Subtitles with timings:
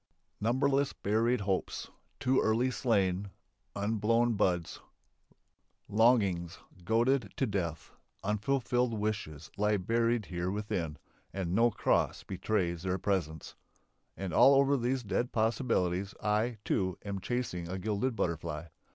[0.39, 3.29] Numberless buried hopes, too early slain,
[3.75, 4.79] unblown buds,
[5.87, 7.91] longings goaded to death,
[8.23, 10.97] unfulfilled wishes lie buried here within
[11.31, 13.53] and no cross betrays their presence.
[14.17, 18.69] And over all these dead possibilities I, too, am chasing a gilded butterfly.